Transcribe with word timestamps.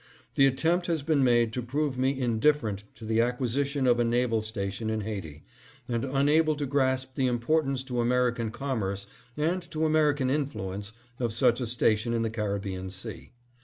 "The 0.33 0.47
attempt 0.47 0.87
has 0.87 1.03
been 1.03 1.23
made 1.23 1.53
to 1.53 1.61
prove 1.61 1.95
me 1.95 2.19
indifferent 2.19 2.85
to 2.95 3.05
the 3.05 3.21
acquisition 3.21 3.85
of 3.85 3.99
a 3.99 4.03
naval 4.03 4.41
station 4.41 4.89
in 4.89 5.01
Haiti, 5.01 5.43
and 5.87 6.03
unable 6.03 6.55
to 6.55 6.65
grasp 6.65 7.13
the 7.13 7.27
importance 7.27 7.83
to 7.83 7.99
American 7.99 8.49
commerce 8.49 9.05
and 9.37 9.61
to 9.69 9.85
American 9.85 10.31
influence 10.31 10.91
of 11.19 11.33
such 11.33 11.61
a 11.61 11.67
station 11.67 12.15
in 12.15 12.23
the 12.23 12.31
Caribbean 12.31 12.89
Sea. 12.89 13.31